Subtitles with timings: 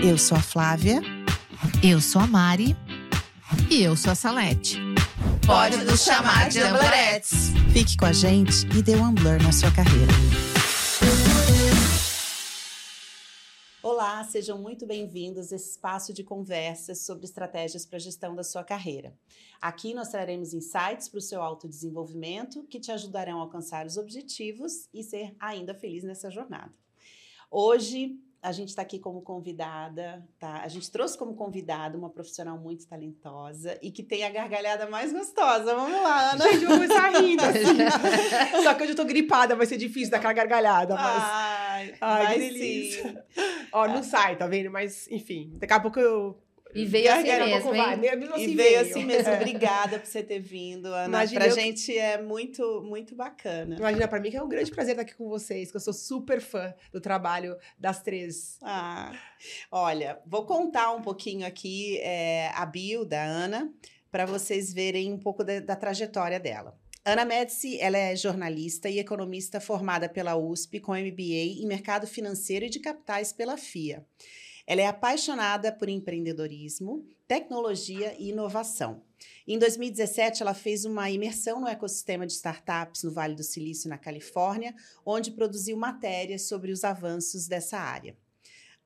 [0.00, 1.00] Eu sou a Flávia.
[1.82, 2.76] Eu sou a Mari.
[3.68, 4.78] E eu sou a Salete.
[5.44, 7.48] Pode nos chamar de Amblerettes.
[7.72, 10.12] Fique com a gente e dê um Blur na sua carreira.
[13.82, 18.44] Olá, sejam muito bem-vindos a esse espaço de conversas sobre estratégias para a gestão da
[18.44, 19.12] sua carreira.
[19.60, 24.88] Aqui nós traremos insights para o seu autodesenvolvimento que te ajudarão a alcançar os objetivos
[24.94, 26.72] e ser ainda feliz nessa jornada.
[27.50, 30.60] Hoje a gente está aqui como convidada, tá?
[30.62, 35.12] A gente trouxe como convidada uma profissional muito talentosa e que tem a gargalhada mais
[35.12, 35.74] gostosa.
[35.74, 36.44] Vamos lá, Ana.
[36.44, 37.42] Gente, vou começar rindo.
[37.42, 38.62] Assim.
[38.62, 40.94] Só que hoje eu tô gripada, vai ser difícil daquela gargalhada.
[40.94, 41.22] Mas...
[41.22, 43.26] Ai, Ai que delícia.
[43.72, 44.70] Ó, não sai, tá vendo?
[44.70, 46.38] Mas, enfim, daqui a pouco eu
[46.82, 47.82] e veio assim mesmo, hein?
[48.32, 49.32] Assim e veio, assim mesmo.
[49.34, 51.06] Obrigada por você ter vindo, Ana.
[51.06, 51.54] Imagina pra eu...
[51.54, 53.76] gente é muito, muito bacana.
[53.76, 55.92] Imagina, pra mim que é um grande prazer estar aqui com vocês, que eu sou
[55.92, 58.58] super fã do trabalho das três.
[58.62, 59.12] Ah,
[59.70, 63.72] olha, vou contar um pouquinho aqui é, a bio da Ana,
[64.10, 66.78] para vocês verem um pouco da, da trajetória dela.
[67.04, 72.66] Ana Médici, ela é jornalista e economista formada pela USP com MBA em Mercado Financeiro
[72.66, 74.04] e de Capitais pela FIA.
[74.70, 79.00] Ela é apaixonada por empreendedorismo, tecnologia e inovação.
[79.46, 83.96] Em 2017, ela fez uma imersão no ecossistema de startups no Vale do Silício, na
[83.96, 84.74] Califórnia,
[85.06, 88.14] onde produziu matérias sobre os avanços dessa área.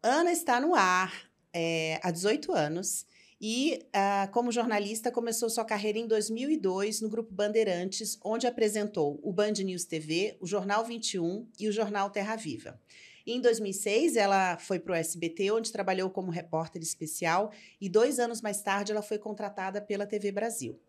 [0.00, 3.04] Ana está no ar é, há 18 anos
[3.40, 9.32] e, uh, como jornalista, começou sua carreira em 2002 no Grupo Bandeirantes, onde apresentou o
[9.32, 12.80] Band News TV, o Jornal 21 e o Jornal Terra Viva.
[13.26, 18.42] Em 2006, ela foi para o SBT, onde trabalhou como repórter especial, e dois anos
[18.42, 20.80] mais tarde, ela foi contratada pela TV Brasil.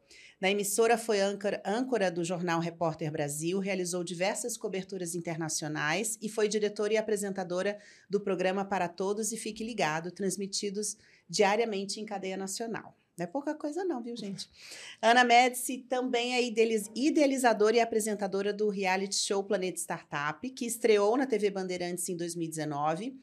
[0.42, 6.94] Na emissora, foi âncora, do jornal Repórter Brasil, realizou diversas coberturas internacionais e foi diretora
[6.94, 10.98] e apresentadora do programa Para Todos e Fique Ligado, transmitidos
[11.30, 12.98] diariamente em cadeia nacional.
[13.18, 14.50] Não é pouca coisa, não, viu, gente?
[15.02, 16.42] Ana Médici também é
[16.96, 23.16] idealizadora e apresentadora do reality show Planeta Startup, que estreou na TV Bandeirantes em 2019.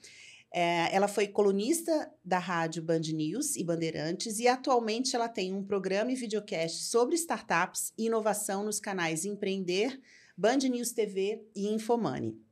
[0.53, 5.65] É, ela foi colunista da rádio Band News e Bandeirantes e atualmente ela tem um
[5.65, 10.01] programa e videocast sobre startups e inovação nos canais Empreender,
[10.37, 12.50] Band News TV e Infomani.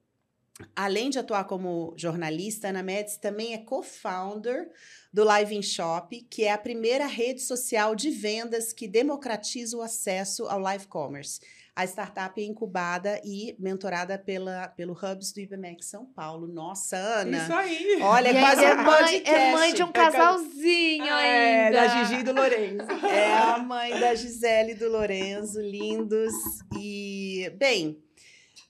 [0.75, 4.69] Além de atuar como jornalista, Ana Médici também é co-founder
[5.13, 9.83] do Live in Shop, que é a primeira rede social de vendas que democratiza o
[9.83, 11.41] acesso ao live commerce.
[11.79, 16.49] A startup é incubada e mentorada pela, pelo Hubs do IBMEC São Paulo.
[16.49, 17.39] Nossa, Ana!
[17.39, 17.99] Isso aí!
[18.03, 19.31] Olha, é quase é um mãe, podcast.
[19.31, 21.81] É mãe de um casalzinho é, ainda.
[21.81, 23.07] da Gigi e do Lorenzo.
[23.07, 26.35] É a mãe da Gisele e do Lorenzo, lindos.
[26.77, 28.03] E, bem,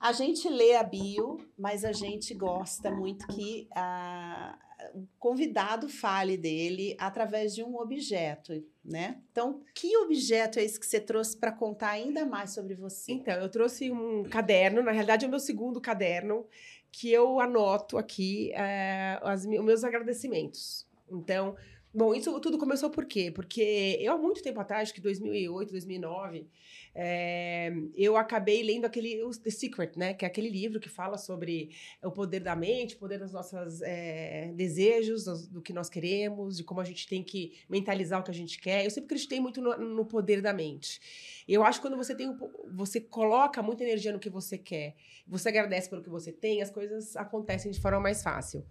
[0.01, 4.57] a gente lê a bio, mas a gente gosta muito que a,
[4.95, 8.53] o convidado fale dele através de um objeto,
[8.85, 9.21] né?
[9.33, 13.13] Então, que objeto é esse que você trouxe para contar ainda mais sobre você?
[13.13, 16.47] Então, eu trouxe um caderno, na realidade é o meu segundo caderno,
[16.93, 20.87] que eu anoto aqui é, as, os meus agradecimentos.
[21.11, 21.57] Então,
[21.99, 23.31] bom, isso tudo começou por quê?
[23.31, 26.47] Porque eu, há muito tempo atrás, que 2008, 2009
[26.95, 30.15] é, eu acabei lendo aquele The Secret, né?
[30.15, 31.71] Que é aquele livro que fala sobre
[32.03, 36.57] o poder da mente, o poder dos nossos é, desejos, do, do, que nós queremos,
[36.57, 38.85] de como a gente tem que mentalizar o que a gente quer.
[38.85, 41.01] Eu sempre acreditei muito no, no poder da mente.
[41.49, 42.33] Eu acho que quando você tem,
[42.73, 44.95] você coloca muita energia no que você quer,
[45.27, 48.65] você agradece pelo que você tem, as coisas acontecem de forma mais fácil.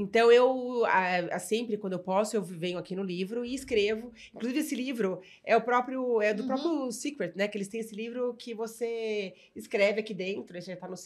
[0.00, 4.10] Então, eu a, a, sempre, quando eu posso, eu venho aqui no livro e escrevo.
[4.34, 6.48] Inclusive, esse livro é o próprio, é do uhum.
[6.48, 7.46] próprio Secret, né?
[7.46, 10.58] Que eles têm esse livro que você escreve aqui dentro.
[10.58, 10.96] Já está no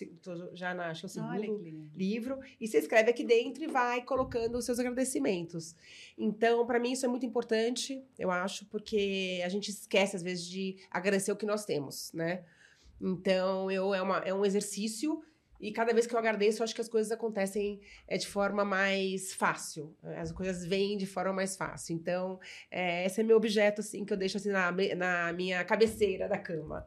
[0.54, 1.60] já na, acho que é o segundo
[1.96, 2.38] livro.
[2.60, 5.74] E você escreve aqui dentro e vai colocando os seus agradecimentos.
[6.16, 10.46] Então, para mim, isso é muito importante, eu acho, porque a gente esquece, às vezes,
[10.46, 12.44] de agradecer o que nós temos, né?
[13.00, 15.20] Então, eu, é, uma, é um exercício
[15.60, 18.64] e cada vez que eu agradeço, eu acho que as coisas acontecem é, de forma
[18.64, 19.96] mais fácil.
[20.02, 21.94] As coisas vêm de forma mais fácil.
[21.94, 22.38] Então,
[22.70, 26.38] é, esse é meu objeto, assim, que eu deixo assim na, na minha cabeceira da
[26.38, 26.86] cama.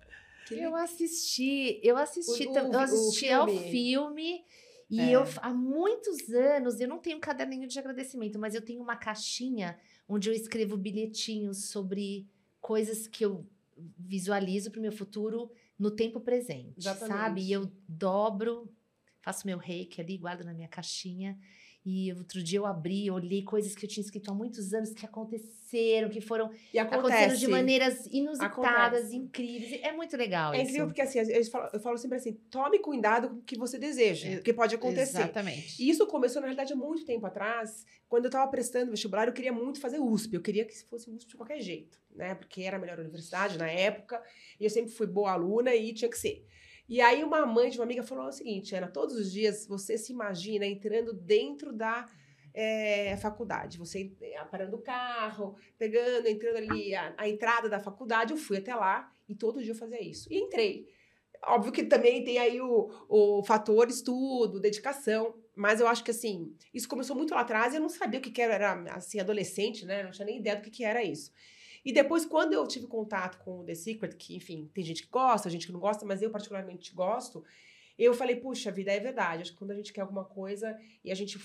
[0.52, 4.44] Eu assisti, eu assisti, o, o, eu assisti ao filme.
[4.90, 5.16] E é.
[5.16, 8.96] eu, há muitos anos, eu não tenho um caderninho de agradecimento, mas eu tenho uma
[8.96, 9.78] caixinha
[10.08, 12.26] onde eu escrevo bilhetinhos sobre
[12.62, 13.46] coisas que eu
[13.98, 17.18] visualizo para o meu futuro no tempo presente, Exatamente.
[17.18, 17.42] sabe?
[17.42, 18.74] E eu dobro,
[19.22, 21.38] faço meu reiki ali, guardo na minha caixinha.
[21.90, 25.06] E outro dia eu abri, olhei coisas que eu tinha escrito há muitos anos que
[25.06, 29.16] aconteceram, que foram e acontecendo de maneiras inusitadas, acontece.
[29.16, 29.80] incríveis.
[29.82, 30.60] É muito legal é isso.
[30.60, 33.58] É incrível porque assim, eu falo, eu falo, sempre assim, tome cuidado com o que
[33.58, 35.20] você deseja, é, porque pode acontecer.
[35.20, 35.82] Exatamente.
[35.82, 37.86] E isso começou, na realidade, há muito tempo atrás.
[38.10, 40.34] Quando eu estava prestando vestibular, eu queria muito fazer USP.
[40.34, 42.36] Eu queria que fosse USP de qualquer jeito, né?
[42.36, 44.22] Porque era a melhor universidade na época.
[44.60, 46.46] E eu sempre fui boa aluna e tinha que ser.
[46.88, 49.98] E aí uma mãe de uma amiga falou o seguinte, Ana, todos os dias você
[49.98, 52.08] se imagina entrando dentro da
[52.54, 53.78] é, faculdade.
[53.78, 58.32] Você eh, parando o carro, pegando, entrando ali a, a, entrada da faculdade.
[58.32, 60.28] Eu fui até lá e todo dia eu fazia isso.
[60.32, 60.88] E entrei.
[61.46, 65.36] Óbvio que também tem aí o, o fator estudo, dedicação.
[65.56, 68.32] Mas eu acho que, assim, isso começou muito lá atrás eu não sabia o que,
[68.32, 70.02] que era, era, assim, adolescente, né?
[70.02, 71.32] Não tinha nem ideia do que, que era isso.
[71.88, 75.10] E depois, quando eu tive contato com o The Secret, que, enfim, tem gente que
[75.10, 77.46] gosta, gente que não gosta, mas eu particularmente gosto,
[77.98, 79.44] eu falei, puxa vida, é verdade.
[79.44, 81.40] Acho que quando a gente quer alguma coisa e a gente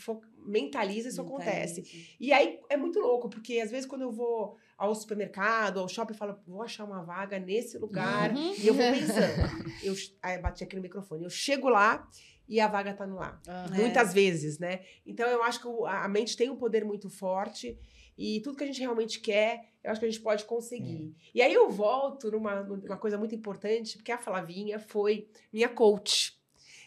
[0.45, 1.23] mentaliza, isso mentaliza.
[1.23, 2.17] acontece.
[2.19, 6.13] E aí é muito louco, porque às vezes quando eu vou ao supermercado, ao shopping,
[6.13, 8.35] eu falo, vou achar uma vaga nesse lugar.
[8.35, 8.53] Uhum.
[8.59, 9.65] E eu vou pensando.
[9.81, 11.23] eu, aí bati aqui no microfone.
[11.23, 12.11] Eu chego lá
[12.49, 13.41] e a vaga tá no ar.
[13.47, 13.77] Uhum.
[13.77, 14.13] Muitas é.
[14.13, 14.81] vezes, né?
[15.07, 17.79] Então eu acho que a mente tem um poder muito forte.
[18.19, 21.15] E tudo que a gente realmente quer, eu acho que a gente pode conseguir.
[21.19, 21.31] É.
[21.35, 26.39] E aí eu volto numa, numa coisa muito importante, porque a Flavinha foi minha coach.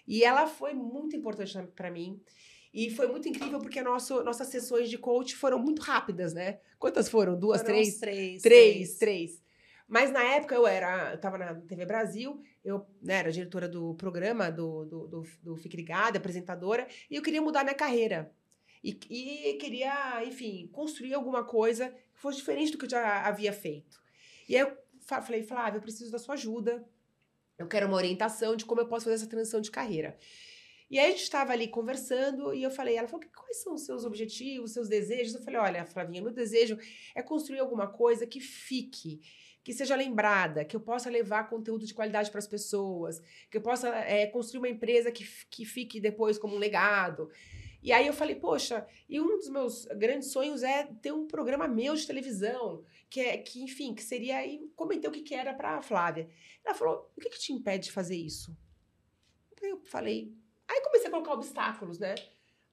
[0.08, 2.22] E ela foi muito importante para mim.
[2.74, 6.60] E foi muito incrível porque nosso, nossas sessões de coach foram muito rápidas, né?
[6.78, 7.38] Quantas foram?
[7.38, 7.98] Duas, foram três?
[7.98, 8.42] Três.
[8.42, 9.46] Três, três.
[9.88, 13.94] Mas na época eu era, eu tava na TV Brasil, eu né, era diretora do
[13.96, 18.32] programa do, do, do, do Fique Ligado, apresentadora, e eu queria mudar minha carreira.
[18.84, 23.54] E, e queria, enfim, construir alguma coisa que fosse diferente do que eu já havia
[23.54, 24.02] feito.
[24.50, 26.84] E aí eu falei, Flávia, eu preciso da sua ajuda.
[27.58, 30.18] Eu quero uma orientação de como eu posso fazer essa transição de carreira.
[30.90, 33.82] E aí a gente estava ali conversando e eu falei, ela falou, quais são os
[33.82, 35.34] seus objetivos, os seus desejos?
[35.34, 36.78] Eu falei, olha, Flavinha, meu desejo
[37.16, 39.20] é construir alguma coisa que fique,
[39.64, 43.20] que seja lembrada, que eu possa levar conteúdo de qualidade para as pessoas,
[43.50, 47.32] que eu possa é, construir uma empresa que, que fique depois como um legado.
[47.86, 51.68] E aí eu falei, poxa, e um dos meus grandes sonhos é ter um programa
[51.68, 55.54] meu de televisão, que é que, enfim, que seria aí, comentei o que, que era
[55.54, 56.28] para a Flávia.
[56.66, 58.58] Ela falou: "O que que te impede de fazer isso?"
[59.62, 60.34] Eu falei,
[60.68, 62.16] aí comecei a colocar obstáculos, né?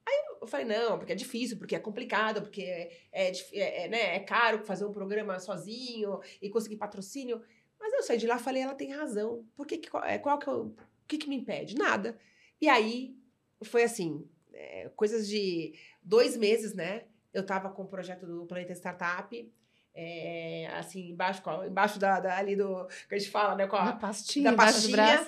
[0.03, 4.15] Aí eu falei, não, porque é difícil, porque é complicado, porque é, é, é, né,
[4.15, 7.39] é caro fazer um programa sozinho e conseguir patrocínio.
[7.79, 9.47] Mas eu saí de lá falei, ela tem razão.
[9.55, 10.75] Por que, qual, é, qual que eu, o
[11.07, 11.75] que, que me impede?
[11.75, 12.19] Nada.
[12.59, 13.15] E aí
[13.63, 17.03] foi assim, é, coisas de dois meses, né?
[17.33, 19.51] Eu tava com o projeto do Planeta Startup,
[19.95, 23.67] é, assim, embaixo, embaixo da, da, ali do, que a gente fala, né?
[23.67, 25.27] Com a, pastinha, da pastinha.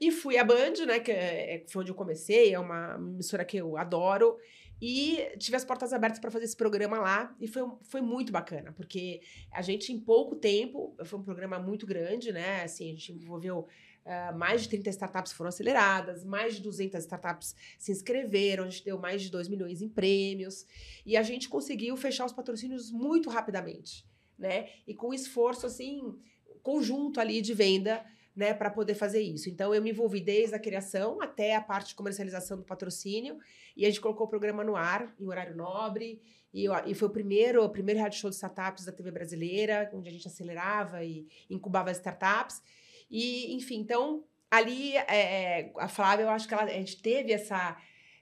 [0.00, 1.00] E fui à Band, né?
[1.00, 4.38] Que é, foi onde eu comecei, é uma emissora que eu adoro.
[4.80, 7.34] E tive as portas abertas para fazer esse programa lá.
[7.40, 11.84] E foi, foi muito bacana, porque a gente, em pouco tempo, foi um programa muito
[11.84, 12.62] grande, né?
[12.62, 13.66] Assim, a gente envolveu
[14.04, 18.84] Uh, mais de 30 startups foram aceleradas, mais de 200 startups se inscreveram, a gente
[18.84, 20.64] deu mais de 2 milhões em prêmios
[21.04, 24.06] e a gente conseguiu fechar os patrocínios muito rapidamente,
[24.38, 24.70] né?
[24.86, 26.18] E com esforço assim
[26.62, 28.04] conjunto ali de venda,
[28.38, 29.50] né, para poder fazer isso.
[29.50, 33.36] Então eu me envolvi desde a criação até a parte de comercialização do patrocínio
[33.76, 36.22] e a gente colocou o programa no ar em horário nobre
[36.54, 40.08] e, e foi o primeiro, o primeiro rádio show de startups da TV brasileira, onde
[40.08, 42.62] a gente acelerava e incubava startups.
[43.10, 47.76] E, enfim, então, ali, é, a Flávia, eu acho que ela, a gente teve essa.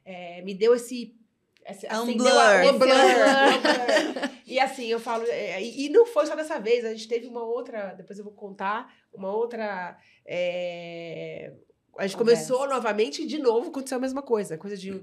[0.05, 1.15] É, me deu esse.
[1.65, 2.29] esse um blur.
[2.29, 4.31] A, um blur, um blur.
[4.47, 5.25] e assim, eu falo.
[5.27, 7.95] É, e, não foi só dessa vez, a gente teve uma outra.
[7.95, 9.99] Depois eu vou contar, uma outra.
[10.25, 11.53] É,
[11.99, 12.49] a gente Conversa.
[12.49, 14.57] começou novamente e de novo aconteceu a mesma coisa.
[14.57, 15.03] Coisa de.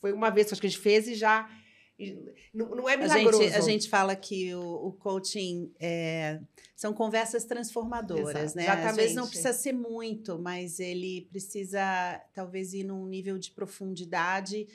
[0.00, 1.48] Foi uma vez que a gente fez e já.
[2.52, 3.40] Não, não é milagroso.
[3.40, 6.40] A gente, a gente fala que o, o coaching é,
[6.74, 8.62] são conversas transformadoras, Exato, né?
[8.64, 8.90] Exatamente.
[8.90, 11.80] Às vezes não precisa ser muito, mas ele precisa
[12.34, 14.66] talvez ir num nível de profundidade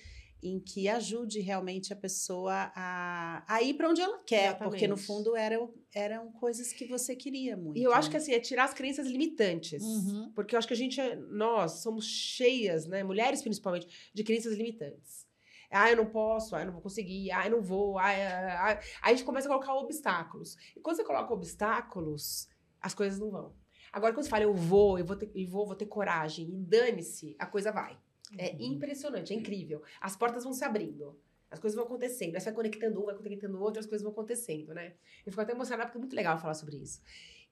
[0.43, 4.71] em que ajude realmente a pessoa a, a ir para onde ela quer, Exatamente.
[4.71, 7.77] porque no fundo eram, eram coisas que você queria muito.
[7.77, 7.97] E eu né?
[7.97, 9.83] acho que assim, é tirar as crenças limitantes.
[9.83, 10.31] Uhum.
[10.33, 14.57] Porque eu acho que a gente, é, nós somos cheias, né, mulheres principalmente, de crenças
[14.57, 15.29] limitantes.
[15.71, 17.97] Ah, eu não posso, ah, eu não vou conseguir, ah, eu não vou.
[17.97, 18.79] Ah, ah, ah.
[19.01, 20.57] Aí a gente começa a colocar obstáculos.
[20.75, 22.49] E quando você coloca obstáculos,
[22.81, 23.53] as coisas não vão.
[23.91, 26.57] Agora, quando você fala, eu vou, eu vou ter, eu vou, vou ter coragem, e
[26.57, 27.97] dane-se, a coisa vai.
[28.37, 28.73] É uhum.
[28.73, 29.81] impressionante, é incrível.
[29.99, 31.19] As portas vão se abrindo.
[31.49, 32.35] As coisas vão acontecendo.
[32.35, 34.93] Aí você vai conectando um, vai conectando o outro, as coisas vão acontecendo, né?
[35.25, 37.01] Eu fico até emocionada porque é muito legal falar sobre isso.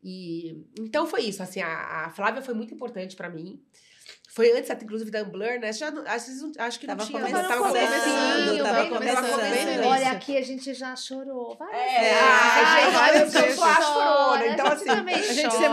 [0.01, 1.43] E então foi isso.
[1.43, 3.61] Assim, a, a Flávia foi muito importante para mim.
[4.32, 5.74] Foi antes, inclusive, da Blur, né?
[5.74, 7.20] Já, acho, acho que tava não tinha.
[7.20, 9.32] Começando, tava começando, tava começando.
[9.32, 9.86] começando.
[9.86, 11.56] Olha, aqui a gente já chorou.
[11.58, 15.16] Vai, É, a vai, gente- vai, eu sou a chorona, então, a assim, gente também
[15.16, 15.58] A gente chora.
[15.58, 15.63] se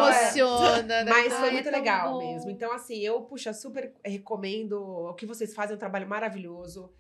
[0.40, 1.10] emociona, né?
[1.12, 2.18] Mas foi Ai, muito é legal bom.
[2.32, 2.50] mesmo.
[2.50, 6.90] Então, assim, eu, puxa, super recomendo o que vocês fazem, é um trabalho maravilhoso.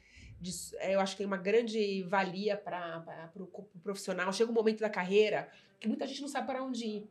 [0.40, 3.02] De- é, eu acho que tem uma grande valia para
[3.36, 3.46] o
[3.82, 4.30] profissional.
[4.32, 5.48] Chega um momento da carreira
[5.80, 7.10] que muita gente não sabe para onde ir.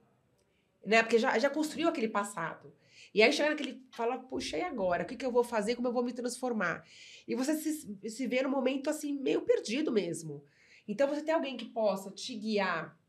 [0.86, 1.02] Né?
[1.02, 2.72] Porque já, já construiu aquele passado.
[3.16, 3.82] E aí chega naquele.
[3.92, 5.04] Fala, puxa, e agora?
[5.04, 5.76] O que, que eu vou fazer?
[5.76, 6.86] Como eu vou me transformar?
[7.26, 10.44] E você se, se vê num momento assim, meio perdido mesmo.
[10.86, 13.00] Então, você ter alguém que possa te guiar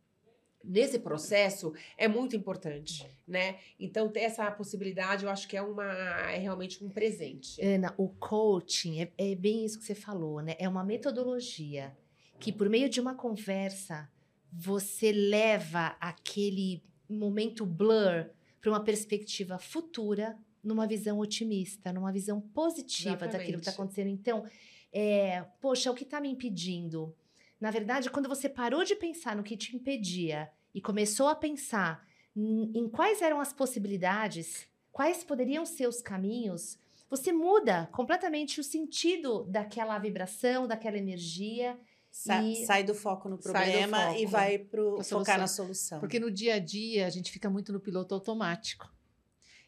[0.62, 3.58] nesse processo é muito importante, né?
[3.80, 5.84] Então, ter essa possibilidade, eu acho que é uma
[6.30, 7.60] é realmente um presente.
[7.60, 10.54] Ana, o coaching é, é bem isso que você falou, né?
[10.60, 11.96] É uma metodologia
[12.38, 14.08] que, por meio de uma conversa,
[14.52, 18.30] você leva aquele momento blur
[18.66, 23.74] para uma perspectiva futura, numa visão otimista, numa visão positiva daquilo que está Exatamente.
[23.74, 24.08] acontecendo.
[24.08, 24.44] Então,
[24.92, 27.14] é, poxa, o que está me impedindo?
[27.60, 32.04] Na verdade, quando você parou de pensar no que te impedia e começou a pensar
[32.34, 36.76] em quais eram as possibilidades, quais poderiam ser os caminhos,
[37.08, 41.78] você muda completamente o sentido daquela vibração, daquela energia.
[42.18, 44.18] Sa- E- Sai do foco no problema foco.
[44.20, 46.00] e vai pro, focar na solução.
[46.00, 48.90] Porque no dia a dia a gente fica muito no piloto automático.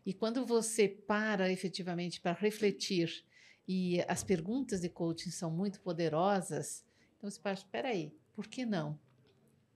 [0.07, 3.23] E quando você para efetivamente para refletir
[3.67, 6.87] e as perguntas de coaching são muito poderosas,
[7.19, 8.99] então você fala, espera aí, por que não?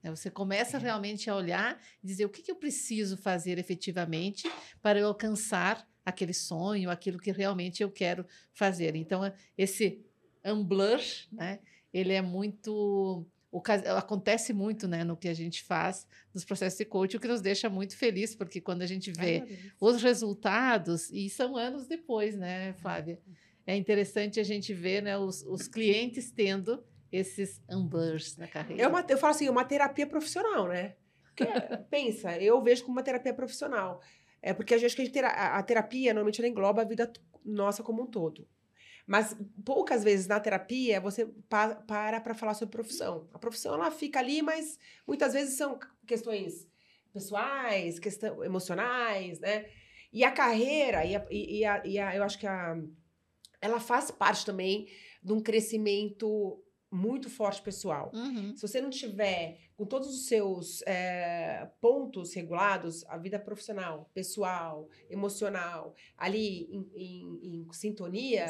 [0.01, 4.51] Né, Você começa realmente a olhar e dizer o que, que eu preciso fazer efetivamente
[4.81, 8.95] para eu alcançar aquele sonho, aquilo que realmente eu quero fazer.
[8.95, 9.21] Então,
[9.55, 10.03] esse
[10.43, 10.99] unblur,
[11.31, 11.59] né,
[11.93, 13.25] ele é muito
[13.95, 17.39] acontece muito né, no que a gente faz nos processos de coaching, o que nos
[17.39, 19.43] deixa muito feliz, porque quando a gente vê
[19.79, 23.19] os resultados, e são anos depois, né, Flávia?
[23.65, 28.81] É interessante a gente ver né, os, os clientes tendo esses unblurs na carreira.
[28.81, 30.95] É uma, eu falo assim, é uma terapia profissional, né?
[31.21, 31.45] Porque,
[31.89, 34.01] pensa, eu vejo como uma terapia profissional.
[34.41, 37.11] É porque a gente, a, terapia normalmente ela engloba a vida
[37.45, 38.47] nossa como um todo.
[39.05, 43.27] Mas poucas vezes na terapia você pa- para para falar sobre profissão.
[43.33, 46.67] A profissão ela fica ali, mas muitas vezes são questões
[47.11, 49.65] pessoais, questão, emocionais, né?
[50.11, 52.77] E a carreira, e, a, e, a- e a- eu acho que a,
[53.61, 54.87] ela faz parte também
[55.21, 56.59] de um crescimento
[56.91, 58.11] muito forte pessoal.
[58.13, 58.55] Uhum.
[58.55, 64.87] Se você não tiver com todos os seus é, pontos regulados, a vida profissional, pessoal,
[65.09, 68.45] emocional, ali em, em- em sintonia,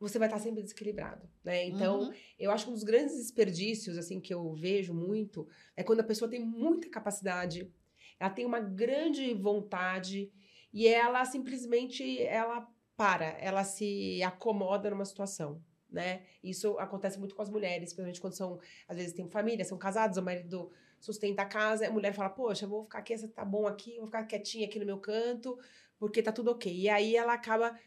[0.00, 1.64] você vai estar sempre desequilibrado, né?
[1.66, 2.12] Então, Uhum.
[2.38, 6.04] eu acho que um dos grandes desperdícios, assim, que eu vejo muito, é quando a
[6.04, 7.70] pessoa tem muita capacidade,
[8.18, 10.32] ela tem uma grande vontade
[10.72, 12.66] e ela simplesmente, ela
[12.96, 16.22] para, ela se acomoda numa situação, né?
[16.42, 20.16] Isso acontece muito com as mulheres, principalmente quando são, às vezes têm família, são casados,
[20.16, 23.44] o marido sustenta a casa, a mulher fala, poxa, eu vou ficar aqui, essa tá
[23.44, 25.58] bom aqui, vou ficar quietinha aqui no meu canto,
[25.98, 26.72] porque tá tudo ok.
[26.74, 27.78] E aí ela acaba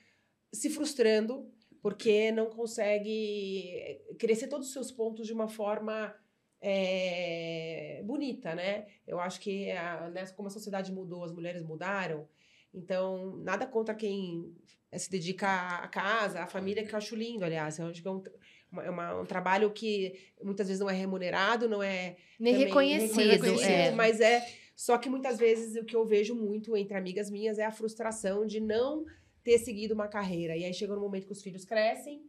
[0.52, 1.52] se frustrando,
[1.84, 6.16] porque não consegue crescer todos os seus pontos de uma forma
[6.62, 8.86] é, bonita, né?
[9.06, 12.26] Eu acho que a, né, como a sociedade mudou, as mulheres mudaram,
[12.74, 14.56] então nada contra quem
[14.90, 15.48] eh, se dedica
[15.84, 17.78] à casa, à família, que eu acho lindo, aliás.
[17.78, 18.24] Eu acho que é um,
[18.72, 22.68] uma- é uma- um trabalho que muitas vezes não é remunerado, não é Nem também
[22.68, 23.30] reconhecido.
[23.30, 23.92] reconhecido, é.
[23.92, 24.42] mas é
[24.74, 28.46] só que muitas vezes o que eu vejo muito entre amigas minhas é a frustração
[28.46, 29.06] de não
[29.44, 30.56] ter seguido uma carreira.
[30.56, 32.22] E aí chega no momento que os filhos crescem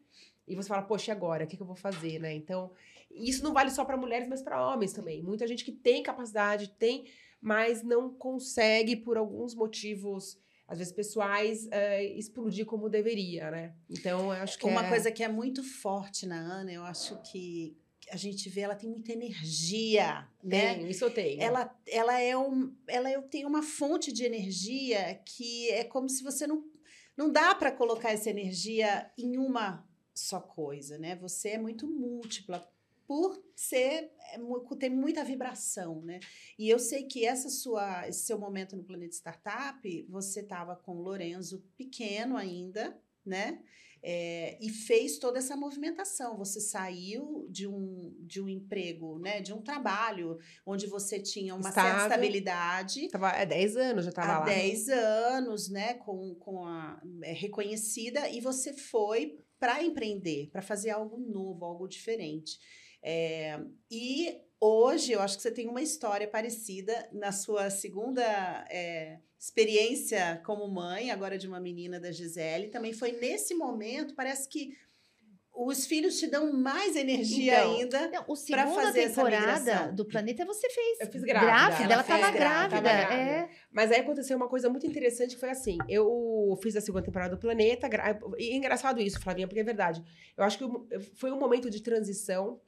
[0.46, 1.44] e você fala, poxa, e agora?
[1.44, 2.34] O que, que eu vou fazer, né?
[2.34, 2.72] Então,
[3.10, 5.22] isso não vale só para mulheres, mas para homens também.
[5.22, 7.06] Muita gente que tem capacidade, tem,
[7.40, 13.74] mas não consegue por alguns motivos, às vezes pessoais, eh, explodir como deveria, né?
[13.88, 14.88] Então, eu acho que Uma é...
[14.88, 17.76] coisa que é muito forte na Ana, eu acho que
[18.10, 20.74] a gente vê, ela tem muita energia, né?
[20.74, 21.40] Tenho, isso eu tenho.
[21.40, 26.22] Ela, ela é um, ela é- tem uma fonte de energia que é como se
[26.22, 26.62] você não,
[27.16, 31.16] não dá para colocar essa energia em uma só coisa, né?
[31.16, 32.68] Você é muito múltipla
[33.06, 34.38] por ser é
[34.78, 36.20] ter muita vibração, né?
[36.58, 40.96] E eu sei que essa sua esse seu momento no Planeta Startup, você estava com
[40.96, 43.62] o Lorenzo pequeno ainda, né?
[44.06, 46.36] É, e fez toda essa movimentação.
[46.36, 49.40] Você saiu de um, de um emprego, né?
[49.40, 52.02] De um trabalho onde você tinha uma certa Estável.
[52.02, 54.44] estabilidade Tava, é 10 anos já tava há lá.
[54.44, 60.90] 10 anos, né, com, com a é, reconhecida, e você foi para empreender, para fazer
[60.90, 62.58] algo novo, algo diferente.
[63.02, 63.58] É,
[63.90, 68.22] e hoje eu acho que você tem uma história parecida na sua segunda
[68.70, 72.68] é, experiência como mãe, agora de uma menina da Gisele.
[72.68, 74.76] Também foi nesse momento, parece que
[75.54, 78.08] os filhos te dão mais energia então, ainda.
[78.08, 81.00] Não, o segunda temporada do Planeta você fez.
[81.00, 81.46] Eu fiz grávida.
[81.46, 82.80] Grávida, ela estava grávida.
[82.80, 83.14] grávida.
[83.14, 83.48] É.
[83.70, 87.36] Mas aí aconteceu uma coisa muito interessante que foi assim: eu fiz a segunda temporada
[87.36, 87.88] do Planeta.
[88.36, 90.02] E é engraçado isso, Flavinha, porque é verdade.
[90.36, 92.60] Eu acho que foi um momento de transição,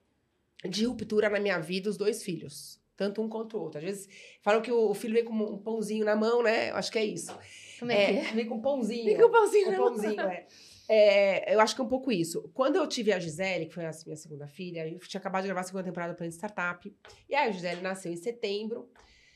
[0.65, 2.81] de ruptura na minha vida, os dois filhos.
[2.97, 3.79] Tanto um quanto o outro.
[3.79, 4.09] Às vezes
[4.41, 6.71] falam que o filho vem com um pãozinho na mão, né?
[6.71, 7.37] Eu acho que é isso.
[7.79, 8.33] Como é, é que é?
[8.33, 9.05] Vem com um pãozinho.
[9.05, 10.47] Vem com um pãozinho, um pãozinho, é.
[10.89, 12.49] É, eu acho que é um pouco isso.
[12.55, 15.49] Quando eu tive a Gisele, que foi a minha segunda filha, eu tinha acabado de
[15.49, 16.95] gravar a segunda temporada do Plano Startup.
[17.29, 18.89] E aí a Gisele nasceu em setembro.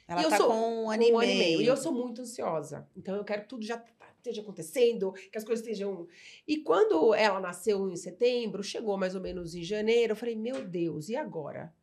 [0.06, 1.60] Ela tá sou, com um ano, um ano e meio.
[1.60, 2.88] E eu sou muito ansiosa.
[2.96, 3.82] Então eu quero que tudo já
[4.20, 6.06] esteja acontecendo, que as coisas estejam.
[6.46, 10.64] E quando ela nasceu em setembro, chegou mais ou menos em janeiro, eu falei: meu
[10.66, 11.74] Deus, e agora?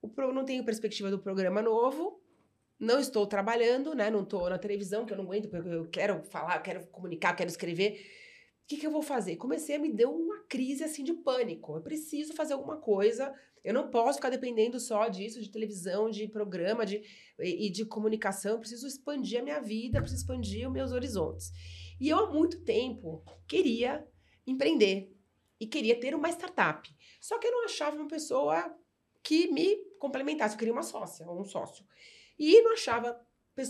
[0.00, 0.32] O pro...
[0.32, 2.22] Não tenho perspectiva do programa novo,
[2.78, 4.10] não estou trabalhando, né?
[4.10, 7.50] Não estou na televisão, que eu não aguento, porque eu quero falar, quero comunicar, quero
[7.50, 8.00] escrever
[8.68, 9.36] que, que eu vou fazer?
[9.36, 11.74] Comecei a me deu uma crise assim de pânico.
[11.74, 13.34] Eu preciso fazer alguma coisa.
[13.64, 17.02] Eu não posso ficar dependendo só disso, de televisão, de programa, de,
[17.40, 18.52] e, e de comunicação.
[18.52, 21.50] Eu preciso expandir a minha vida, preciso expandir os meus horizontes.
[22.00, 24.06] E eu há muito tempo queria
[24.46, 25.14] empreender
[25.60, 26.88] e queria ter uma startup.
[27.20, 28.74] Só que eu não achava uma pessoa
[29.22, 30.54] que me complementasse.
[30.54, 31.84] Eu queria uma sócia ou um sócio.
[32.38, 33.20] E não achava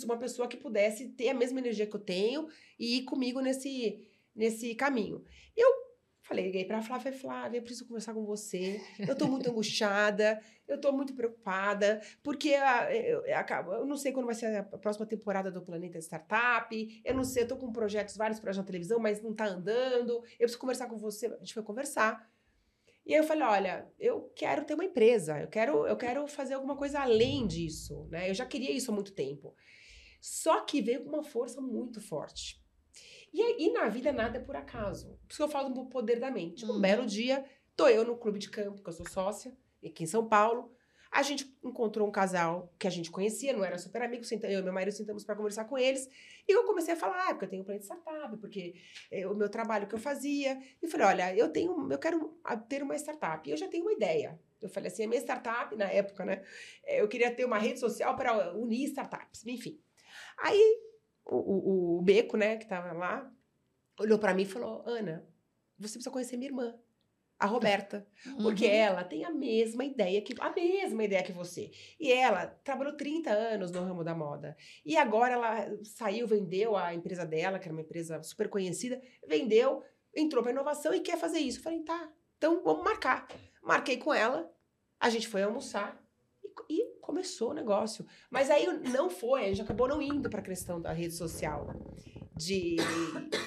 [0.05, 4.07] uma pessoa que pudesse ter a mesma energia que eu tenho e ir comigo nesse
[4.39, 5.25] nesse caminho.
[5.57, 5.69] Eu
[6.29, 8.81] falei, liguei para a Flávia, Flávia, eu preciso conversar com você.
[8.99, 14.13] Eu estou muito angustiada, eu estou muito preocupada, porque a, eu, eu, eu, não sei
[14.13, 17.73] quando vai ser a próxima temporada do Planeta Startup, eu não sei, eu estou com
[17.73, 21.27] projetos, vários projetos na televisão, mas não está andando, eu preciso conversar com você.
[21.27, 22.31] A gente foi conversar.
[23.07, 26.55] E aí eu falei, olha, eu quero ter uma empresa, eu quero, eu quero fazer
[26.55, 28.29] alguma coisa além disso, né?
[28.29, 29.55] Eu já queria isso há muito tempo.
[30.21, 32.58] Só que veio com uma força muito forte.
[33.33, 35.19] E, e na vida nada é por acaso.
[35.27, 36.65] Por isso que eu falo do poder da mente.
[36.65, 36.81] Um uhum.
[36.81, 37.45] belo dia,
[37.77, 40.73] tô eu no clube de campo, que eu sou sócia, aqui em São Paulo.
[41.11, 44.63] A gente encontrou um casal que a gente conhecia, não era super amigo, eu e
[44.63, 46.07] meu marido sentamos para conversar com eles.
[46.47, 48.75] E eu comecei a falar, ah, porque eu tenho um plano de startup, porque
[49.11, 50.61] é o meu trabalho que eu fazia.
[50.83, 53.49] E falei, olha, eu tenho, eu quero ter uma startup.
[53.49, 54.39] E eu já tenho uma ideia.
[54.61, 56.45] Eu falei assim, a minha startup, na época, né?
[56.85, 59.81] É, eu queria ter uma rede social para unir startups, enfim.
[60.37, 60.88] Aí
[61.29, 63.31] o, o, o Beco, né, que tava lá,
[64.01, 65.27] olhou para mim e falou: Ana,
[65.79, 66.75] você precisa conhecer minha irmã,
[67.39, 68.07] a Roberta,
[68.43, 68.73] porque uhum.
[68.73, 71.71] ela tem a mesma ideia que a mesma ideia que você.
[72.01, 74.57] E ela trabalhou 30 anos no ramo da moda.
[74.85, 79.85] E agora ela saiu, vendeu a empresa dela, que era uma empresa super conhecida, vendeu,
[80.17, 81.59] entrou para inovação e quer fazer isso.
[81.59, 83.29] Eu falei: "Tá, então vamos marcar".
[83.63, 84.51] Marquei com ela,
[84.99, 86.03] a gente foi almoçar
[86.69, 88.07] e, começou o negócio.
[88.31, 91.69] Mas aí não foi, a gente acabou não indo para a questão da rede social
[92.37, 92.77] de,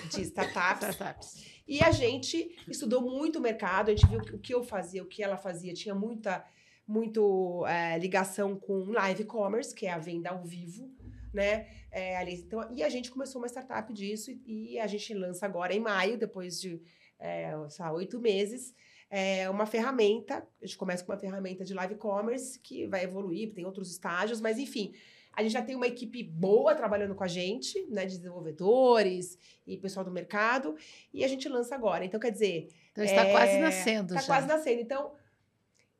[0.10, 0.90] de startups.
[0.90, 1.62] startups.
[1.68, 5.08] E a gente estudou muito o mercado, a gente viu o que eu fazia, o
[5.08, 6.46] que ela fazia, tinha muita
[6.88, 10.94] muito é, ligação com live commerce, que é a venda ao vivo,
[11.34, 11.70] né?
[11.90, 15.46] É, ali, então, e a gente começou uma startup disso e, e a gente lança
[15.46, 16.82] agora em maio, depois de
[17.18, 17.54] é,
[17.94, 18.76] oito meses,
[19.12, 20.48] é uma ferramenta.
[20.62, 24.40] A gente começa com uma ferramenta de live commerce que vai evoluir, tem outros estágios,
[24.40, 24.94] mas enfim.
[25.34, 29.78] A gente já tem uma equipe boa trabalhando com a gente, né, de desenvolvedores e
[29.78, 30.76] pessoal do mercado,
[31.14, 32.04] e a gente lança agora.
[32.04, 32.70] Então, quer dizer.
[32.92, 34.16] Então, está é, quase nascendo.
[34.16, 34.82] Está quase nascendo.
[34.82, 35.14] Então,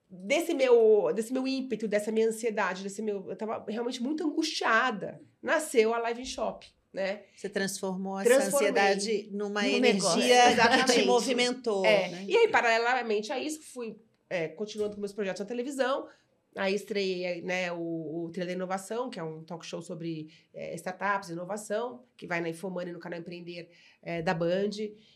[0.10, 3.26] desse meu, desse meu ímpeto, dessa minha ansiedade, desse meu.
[3.26, 5.22] Eu estava realmente muito angustiada.
[5.42, 7.24] Nasceu a Live Shop né?
[7.36, 11.86] Você transformou essa ansiedade numa energia que te movimentou.
[11.86, 12.10] É.
[12.10, 12.26] Né?
[12.28, 13.98] E aí, paralelamente a isso, fui
[14.30, 16.08] é, continuando com meus projetos na televisão.
[16.56, 20.76] Aí estreiei né, o, o Trilha da Inovação, que é um talk show sobre é,
[20.76, 23.70] startups, inovação, que vai na Infomani, no canal Empreender
[24.02, 24.72] é, da Band.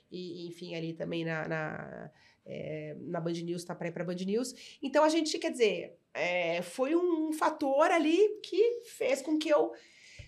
[0.10, 2.12] E, enfim, ali também na, na,
[2.46, 4.78] é, na Band News, tá para ir para Band News.
[4.82, 9.74] Então, a gente, quer dizer, é, foi um fator ali que fez com que eu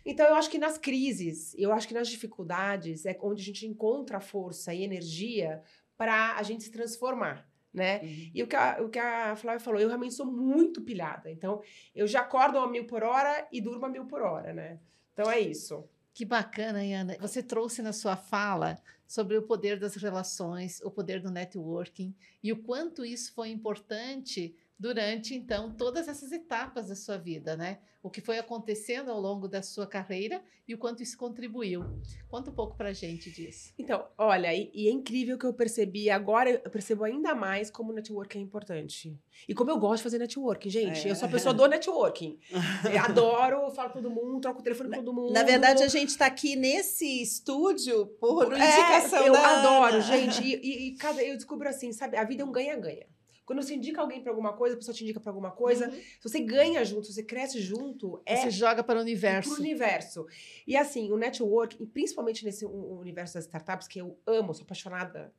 [0.08, 3.67] então, eu acho que nas crises, eu acho que nas dificuldades é onde a gente
[3.67, 5.62] encontra força e energia
[5.98, 7.46] para a gente se transformar.
[7.74, 8.00] Né?
[8.02, 8.32] Uhum.
[8.34, 11.30] E o que, a, o que a Flávia falou, eu realmente sou muito pilhada.
[11.30, 11.62] Então,
[11.93, 14.80] eu já acordo a mil por hora e durmo a mil por hora, né?
[15.13, 15.84] Então, é isso.
[16.13, 17.15] Que bacana, Ana.
[17.20, 22.52] Você trouxe na sua fala sobre o poder das relações, o poder do networking e
[22.52, 27.80] o quanto isso foi importante durante então todas essas etapas da sua vida, né?
[28.04, 31.84] O que foi acontecendo ao longo da sua carreira e o quanto isso contribuiu.
[32.30, 33.74] Conta um pouco pra gente disso.
[33.78, 37.92] Então, olha, e, e é incrível que eu percebi, agora eu percebo ainda mais como
[37.92, 39.20] o network é importante.
[39.48, 41.08] E como eu gosto de fazer networking, gente.
[41.08, 41.12] É.
[41.12, 42.40] Eu sou a pessoa do networking.
[42.92, 45.34] Eu adoro, falo com todo mundo, troco o telefone com todo mundo.
[45.34, 50.02] Na verdade, a gente tá aqui nesse estúdio por, indicação é, Eu adoro, Ana.
[50.02, 50.44] gente.
[50.44, 52.18] E, e, e eu descubro assim, sabe?
[52.18, 53.06] A vida é um ganha-ganha.
[53.48, 55.88] Quando você indica alguém para alguma coisa, a pessoa te indica para alguma coisa.
[55.88, 55.94] Uhum.
[55.94, 58.36] Se você ganha junto, se você cresce junto, é.
[58.36, 59.52] Você joga para o universo.
[59.52, 60.28] Para o universo.
[60.68, 65.34] E assim, o network, principalmente nesse universo das startups, que eu amo, sou apaixonada,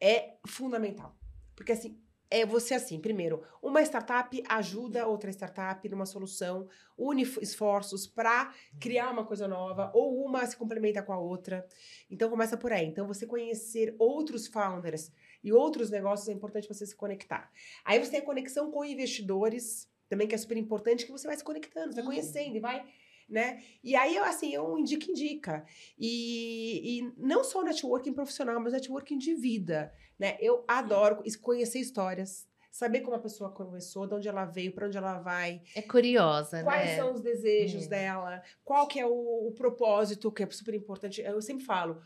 [0.00, 1.14] é fundamental.
[1.54, 8.06] Porque assim, é você assim, primeiro, uma startup ajuda outra startup numa solução, une esforços
[8.06, 11.66] para criar uma coisa nova, ou uma se complementa com a outra.
[12.10, 12.86] Então começa por aí.
[12.86, 15.12] Então você conhecer outros founders
[15.44, 17.52] e outros negócios é importante você se conectar.
[17.84, 21.36] Aí você tem a conexão com investidores, também que é super importante, que você vai
[21.36, 22.10] se conectando, você vai uhum.
[22.10, 22.84] conhecendo e vai
[23.28, 23.62] né?
[23.82, 25.64] E aí, assim, eu indico, indica.
[25.98, 30.36] E, e não só networking profissional, mas networking de vida, né?
[30.40, 34.98] Eu adoro conhecer histórias, saber como a pessoa começou, de onde ela veio, para onde
[34.98, 35.62] ela vai.
[35.76, 36.64] É curiosa, quais né?
[36.64, 37.88] Quais são os desejos é.
[37.88, 41.20] dela, qual que é o, o, propósito, que é super importante.
[41.20, 42.02] Eu sempre falo,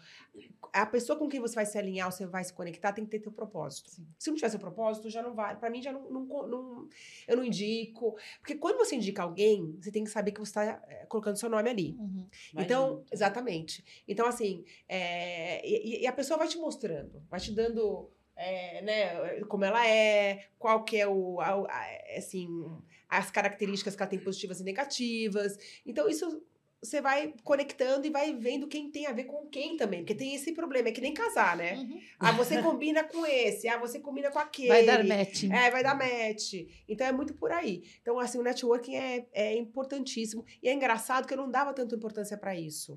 [0.71, 3.19] a pessoa com quem você vai se alinhar, você vai se conectar, tem que ter
[3.19, 3.89] teu propósito.
[3.89, 4.07] Sim.
[4.19, 5.57] Se não tiver seu propósito, já não vai.
[5.57, 6.89] Para mim, já não, não, não,
[7.27, 8.19] Eu não indico.
[8.39, 11.49] Porque quando você indica alguém, você tem que saber que você está é, colocando seu
[11.49, 11.97] nome ali.
[11.99, 12.29] Uhum.
[12.59, 13.07] Então, junto.
[13.11, 14.03] exatamente.
[14.07, 19.41] Então, assim, é, e, e a pessoa vai te mostrando, vai te dando é, né,
[19.49, 22.49] como ela é, qual que é o, a, a, assim,
[23.09, 25.59] as características que ela tem positivas e negativas.
[25.85, 26.41] Então, isso
[26.81, 30.01] você vai conectando e vai vendo quem tem a ver com quem também.
[30.01, 31.75] Porque tem esse problema, é que nem casar, né?
[31.75, 32.01] Uhum.
[32.21, 34.69] Ah, você combina com esse, ah, você combina com aquele.
[34.69, 35.45] Vai dar match.
[35.45, 36.55] É, vai dar match.
[36.89, 37.83] Então é muito por aí.
[38.01, 40.45] Então, assim, o networking é, é importantíssimo.
[40.63, 42.97] E é engraçado que eu não dava tanta importância para isso.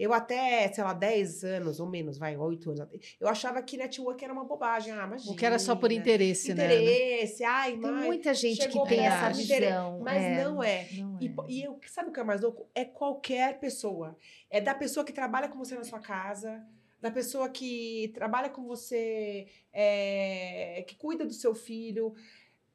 [0.00, 2.88] Eu até, sei lá, 10 anos ou menos, vai, 8 anos.
[3.20, 4.94] Eu achava que network era uma bobagem.
[4.94, 5.30] Ah, imagina.
[5.30, 6.82] O que era só por interesse, interesse né?
[6.82, 10.00] Interesse, ai, Tem muita gente que tem essa visão.
[10.00, 10.88] Mas é, não é.
[10.94, 11.32] Não e, é.
[11.50, 12.66] e eu, sabe o que é mais louco?
[12.74, 14.16] É qualquer pessoa.
[14.48, 16.66] É da pessoa que trabalha com você na sua casa,
[16.98, 22.14] da pessoa que trabalha com você, é, que cuida do seu filho.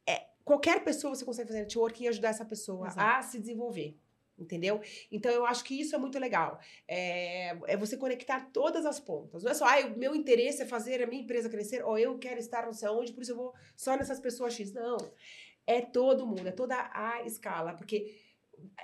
[0.05, 3.17] É, qualquer pessoa você consegue fazer networking e ajudar essa pessoa Exato.
[3.17, 3.97] a se desenvolver
[4.37, 4.81] entendeu?
[5.11, 6.59] Então eu acho que isso é muito legal.
[6.87, 9.43] É, é você conectar todas as pontas.
[9.43, 12.17] Não é só, ah, o meu interesse é fazer a minha empresa crescer, ou eu
[12.17, 14.73] quero estar não sei onde, por isso eu vou só nessas pessoas X.
[14.73, 14.97] Não.
[15.67, 17.73] É todo mundo, é toda a escala.
[17.73, 18.15] Porque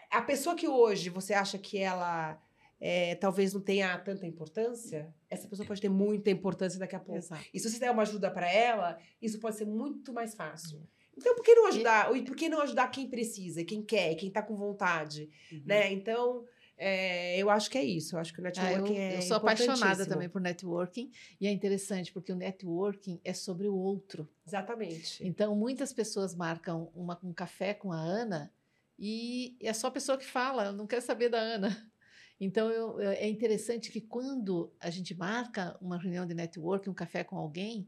[0.10, 2.42] a pessoa que hoje você acha que ela
[2.80, 7.20] é, talvez não tenha tanta importância, essa pessoa pode ter muita importância daqui a pouco.
[7.20, 7.46] Exato.
[7.54, 10.80] E se você der uma ajuda para ela, isso pode ser muito mais fácil.
[10.80, 10.88] Uhum.
[11.18, 12.16] Então, por que não ajudar?
[12.16, 15.62] E por que não ajudar quem precisa, quem quer, quem está com vontade, uhum.
[15.66, 15.92] né?
[15.92, 16.46] Então,
[16.84, 18.16] é, eu acho que é isso.
[18.16, 21.12] Eu acho que o networking ah, eu, é Eu sou apaixonada também por networking.
[21.40, 24.28] E é interessante, porque o networking é sobre o outro.
[24.48, 25.24] Exatamente.
[25.24, 28.52] Então, muitas pessoas marcam uma, um café com a Ana
[28.98, 31.92] e é só a pessoa que fala, não quer saber da Ana.
[32.40, 37.24] Então, eu, é interessante que quando a gente marca uma reunião de networking, um café
[37.24, 37.88] com alguém,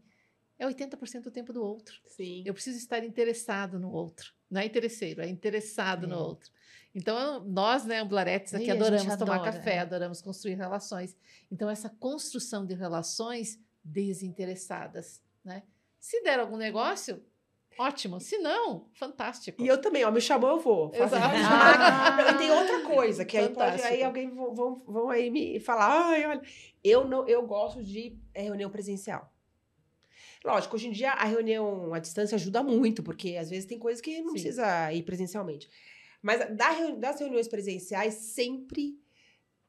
[0.63, 1.95] é 80% do tempo do outro.
[2.08, 2.43] Sim.
[2.45, 4.34] Eu preciso estar interessado no outro.
[4.49, 6.10] Não é interesseiro, é interessado é.
[6.10, 6.52] no outro.
[6.95, 9.80] Então, nós, né, ambularetes, aqui adoramos tomar adora, café, é.
[9.80, 11.15] adoramos construir relações.
[11.52, 15.63] Então, essa construção de relações desinteressadas, né?
[15.99, 17.23] Se der algum negócio,
[17.80, 18.19] ótimo.
[18.19, 19.62] Se não, fantástico.
[19.62, 20.91] E eu também, ó, me chamou, eu vou.
[20.93, 21.15] Exato.
[21.36, 26.10] Ah, e tem outra coisa, que aí pode, aí alguém vão, vão aí me falar,
[26.10, 26.41] ai, olha,
[26.84, 29.33] eu, não, eu gosto de reunião presencial.
[30.44, 34.02] Lógico, hoje em dia a reunião à distância ajuda muito, porque às vezes tem coisas
[34.02, 34.34] que não Sim.
[34.34, 35.70] precisa ir presencialmente.
[36.22, 36.40] Mas
[36.98, 39.02] das reuniões presenciais, sempre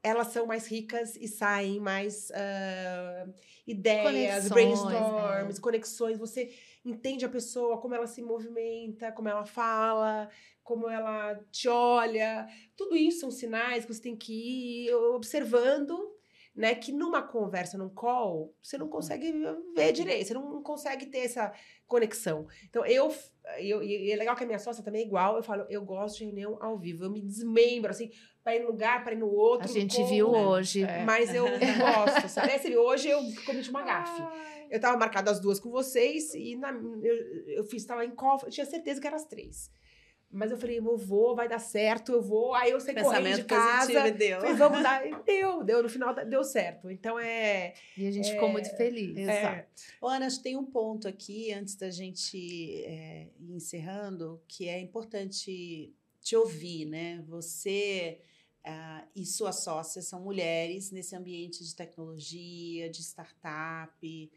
[0.05, 3.33] elas são mais ricas e saem mais uh,
[3.65, 5.61] ideias, conexões, brainstorms, é.
[5.61, 6.17] conexões.
[6.19, 6.53] Você
[6.85, 10.29] entende a pessoa, como ela se movimenta, como ela fala,
[10.63, 12.47] como ela te olha.
[12.77, 16.14] Tudo isso são sinais que você tem que ir observando
[16.55, 16.73] né?
[16.73, 19.33] Que numa conversa, num call, você não consegue
[19.75, 21.51] ver direito, você não consegue ter essa
[21.85, 22.47] conexão.
[22.69, 23.13] Então, eu,
[23.59, 26.19] eu e é legal que a minha sócia também é igual, eu falo, eu gosto
[26.19, 28.09] de reunião ao vivo, eu me desmembro, assim,
[28.43, 29.67] para ir num lugar, para ir no outro.
[29.67, 30.45] A gente viu né?
[30.45, 30.83] hoje.
[30.83, 31.03] É.
[31.03, 32.53] Mas eu gosto, sabe?
[32.53, 34.21] Esse, hoje eu cometi uma gafe.
[34.69, 37.15] Eu tava marcada as duas com vocês e na, eu,
[37.47, 39.69] eu fiz, tava em call, eu tinha certeza que eram as três.
[40.35, 42.53] Mas eu falei, eu vou, vai dar certo, eu vou.
[42.53, 44.11] Aí eu saí correndo de casa.
[44.11, 44.41] deu.
[44.41, 45.01] Falei, vamos dar.
[45.23, 45.81] Deu, deu.
[45.81, 46.91] No final deu certo.
[46.91, 47.73] Então é.
[47.97, 49.15] E a gente é, ficou muito feliz.
[49.15, 49.47] Exato.
[49.47, 49.65] É.
[50.01, 54.77] Ana, acho que tem um ponto aqui, antes da gente é, ir encerrando, que é
[54.79, 57.23] importante te ouvir, né?
[57.27, 58.19] Você.
[58.67, 64.31] Uh, e suas sócias são mulheres nesse ambiente de tecnologia, de startup.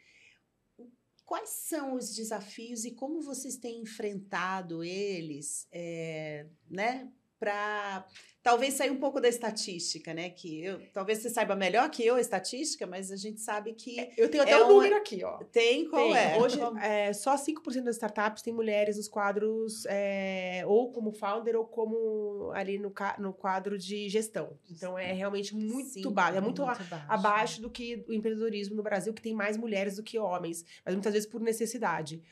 [1.28, 7.12] Quais são os desafios e como vocês têm enfrentado eles, é, né?
[7.38, 8.06] Para
[8.48, 10.30] talvez sair um pouco da estatística, né?
[10.30, 14.00] Que eu, talvez você saiba melhor que eu a estatística, mas a gente sabe que.
[14.00, 15.37] É, eu tenho até é um número aqui, ó.
[15.52, 16.16] Tem, qual tem.
[16.16, 16.38] é?
[16.38, 21.66] Hoje, é, só 5% das startups têm mulheres nos quadros, é, ou como founder, ou
[21.66, 24.58] como ali no, no quadro de gestão.
[24.70, 26.38] Então é realmente muito Sim, baixo.
[26.38, 29.96] É muito, muito a, abaixo do que o empreendedorismo no Brasil, que tem mais mulheres
[29.96, 32.22] do que homens, mas muitas vezes por necessidade.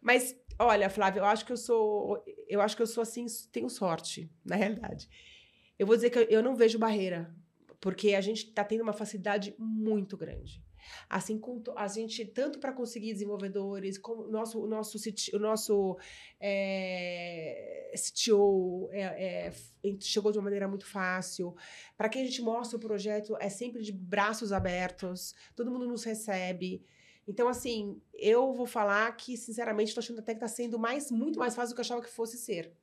[0.00, 2.22] Mas, olha, Flávia, eu acho que eu sou.
[2.48, 5.08] Eu acho que eu sou assim, tenho sorte, na realidade.
[5.78, 7.32] Eu vou dizer que eu não vejo barreira,
[7.80, 10.62] porque a gente está tendo uma facilidade muito grande.
[11.08, 11.40] Assim,
[11.76, 14.98] a gente, tanto para conseguir desenvolvedores, como o nosso, o nosso,
[15.34, 15.98] o nosso
[16.40, 19.52] é, CTO é, é,
[20.00, 21.54] chegou de uma maneira muito fácil.
[21.96, 26.04] Para quem a gente mostra o projeto, é sempre de braços abertos, todo mundo nos
[26.04, 26.82] recebe.
[27.26, 31.38] Então, assim, eu vou falar que, sinceramente, estou achando até que está sendo mais, muito
[31.38, 32.74] mais fácil do que eu achava que fosse ser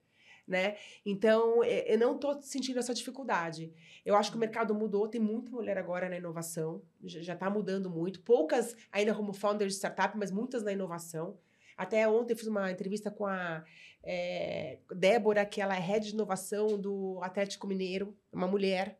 [0.47, 0.75] né?
[1.05, 3.73] Então, é, eu não estou sentindo essa dificuldade.
[4.05, 7.89] Eu acho que o mercado mudou, tem muita mulher agora na inovação, já está mudando
[7.89, 8.21] muito.
[8.21, 11.37] Poucas ainda como founders de startup, mas muitas na inovação.
[11.75, 13.63] Até ontem eu fiz uma entrevista com a
[14.03, 18.99] é, Débora, que ela é head de inovação do Atlético Mineiro, uma mulher.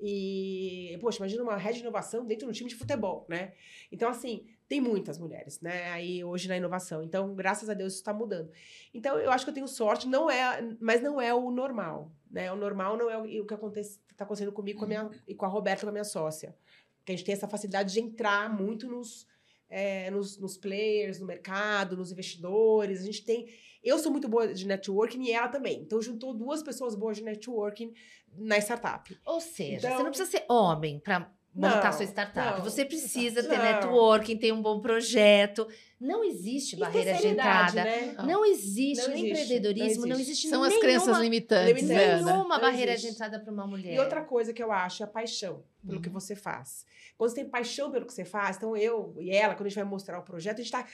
[0.00, 3.52] E, poxa, imagina uma head de inovação dentro de um time de futebol, né?
[3.90, 5.90] Então, assim, tem muitas mulheres, né?
[5.90, 7.02] Aí hoje na inovação.
[7.02, 8.50] Então, graças a Deus, isso está mudando.
[8.92, 12.52] Então, eu acho que eu tenho sorte, não é, mas não é o normal, né?
[12.52, 15.46] O normal não é o que acontece, está acontecendo comigo com a minha, e com
[15.46, 16.54] a Roberta, com a minha sócia.
[17.02, 19.26] Que a gente tem essa facilidade de entrar muito nos,
[19.70, 23.00] é, nos, nos players, no mercado, nos investidores.
[23.00, 23.48] A gente tem.
[23.82, 25.80] Eu sou muito boa de networking e ela também.
[25.80, 27.94] Então, juntou duas pessoas boas de networking
[28.36, 29.18] na startup.
[29.24, 32.58] Ou seja, então, você não precisa ser homem para montar não, sua startup.
[32.58, 35.66] Não, você precisa ter networking, ter um bom projeto.
[36.00, 37.84] Não existe barreira de entrada.
[37.84, 38.14] Né?
[38.16, 38.26] Não.
[38.26, 38.44] não.
[38.44, 40.16] existe no empreendedorismo, não existe.
[40.16, 41.82] Não existe São nenhuma, as crenças limitantes.
[41.88, 43.94] Nenhuma barreira de entrada para uma mulher.
[43.94, 46.02] E outra coisa que eu acho é a paixão pelo uhum.
[46.02, 46.86] que você faz.
[47.16, 49.78] Quando você tem paixão pelo que você faz, então eu e ela, quando a gente
[49.78, 50.86] vai mostrar o projeto, a gente está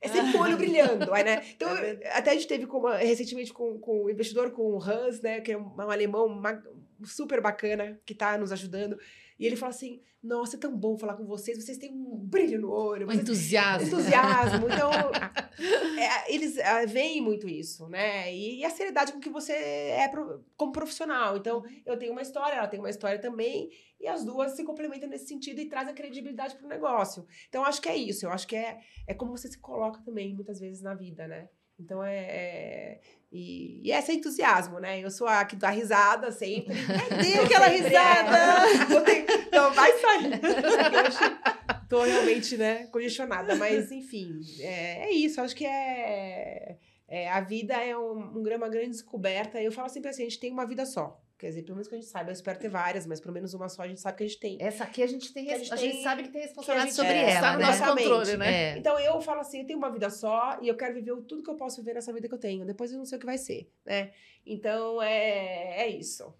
[0.00, 1.44] é sempre o olho brilhando, aí, né?
[1.54, 5.20] Então, é até a gente teve com recentemente com, com o investidor, com o Hans,
[5.20, 5.40] né?
[5.40, 6.60] Que é um, um alemão uma,
[7.04, 8.98] super bacana, que está nos ajudando.
[9.42, 12.60] E ele fala assim: Nossa, é tão bom falar com vocês, vocês têm um brilho
[12.60, 13.08] no olho.
[13.08, 13.88] Um entusiasmo.
[13.88, 14.66] Entusiasmo.
[14.66, 14.92] Então,
[15.98, 18.32] é, eles é, veem muito isso, né?
[18.32, 21.36] E, e, a seriedade com que você é pro, como profissional.
[21.36, 21.82] Então, uhum.
[21.84, 25.26] eu tenho uma história, ela tem uma história também, e as duas se complementam nesse
[25.26, 27.26] sentido e trazem credibilidade para o negócio.
[27.48, 28.24] Então, acho que é isso.
[28.24, 28.78] Eu acho que é,
[29.08, 31.48] é como você se coloca também, muitas vezes, na vida, né?
[31.82, 33.00] Então, é, é
[33.32, 35.00] e, e esse é entusiasmo, né?
[35.00, 36.74] Eu sou a que dá risada sempre.
[37.08, 38.38] Cadê aquela risada?
[39.12, 39.56] É.
[39.56, 40.40] Não, vai sair.
[41.06, 41.18] Hoje
[41.88, 43.54] tô realmente, né, congestionada.
[43.56, 45.40] Mas, enfim, é, é isso.
[45.40, 49.60] Acho que é, é a vida é um, uma grande descoberta.
[49.60, 51.21] Eu falo sempre assim, a gente tem uma vida só.
[51.42, 53.52] Quer dizer, pelo menos que a gente saiba, eu espero ter várias, mas pelo menos
[53.52, 54.58] uma só a gente sabe que a gente tem.
[54.60, 57.12] Essa aqui a gente tem, a gente, a gente tem, sabe que tem responsabilidade sobre
[57.14, 57.66] é, ela, né?
[57.66, 58.52] nosso controle, né?
[58.52, 58.78] É.
[58.78, 61.50] Então eu falo assim, eu tenho uma vida só e eu quero viver tudo que
[61.50, 62.64] eu posso viver nessa vida que eu tenho.
[62.64, 64.12] Depois eu não sei o que vai ser, né?
[64.46, 66.32] Então é, é isso.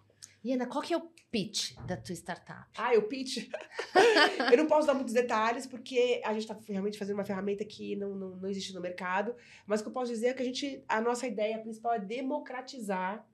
[0.44, 2.68] E Ana, qual que é o pitch da tua startup?
[2.78, 3.48] Ah, o pitch?
[4.52, 7.96] eu não posso dar muitos detalhes, porque a gente está realmente fazendo uma ferramenta que
[7.96, 9.34] não, não, não existe no mercado.
[9.66, 11.98] Mas o que eu posso dizer é que a gente, a nossa ideia principal é
[11.98, 13.26] democratizar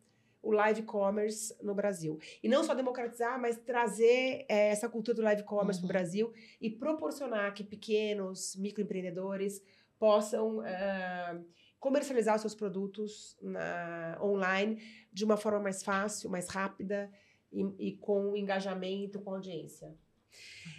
[0.43, 2.19] o live commerce no Brasil.
[2.43, 5.87] E não só democratizar, mas trazer é, essa cultura do live commerce uhum.
[5.87, 9.63] para o Brasil e proporcionar que pequenos microempreendedores
[9.99, 11.45] possam uh,
[11.81, 14.81] comercializar os seus produtos na, online
[15.13, 17.11] de uma forma mais fácil, mais rápida
[17.53, 19.97] e, e com engajamento com a audiência.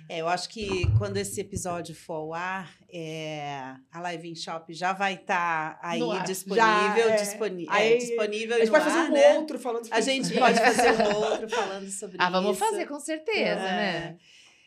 [0.10, 4.74] É, eu acho que quando esse episódio for ao ar, é, a Live in Shop
[4.74, 9.00] já vai estar tá aí disponível, já, é, disponível, é, disponível A gente pode fazer
[9.00, 9.38] um né?
[9.38, 12.36] outro falando sobre A gente pode fazer um outro falando sobre ah, isso.
[12.36, 13.72] Ah, vamos fazer com certeza, é.
[13.72, 14.18] né?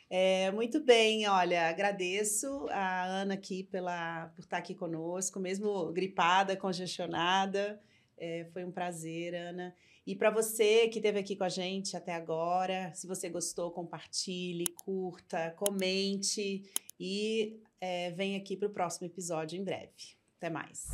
[0.08, 6.54] É, muito bem, olha, agradeço a Ana aqui pela, por estar aqui conosco, mesmo gripada,
[6.54, 7.80] congestionada.
[8.16, 9.74] É, foi um prazer, Ana.
[10.06, 14.64] E para você que esteve aqui com a gente até agora, se você gostou, compartilhe,
[14.84, 16.62] curta, comente
[16.98, 20.16] e é, vem aqui para o próximo episódio em breve.
[20.38, 20.88] Até mais.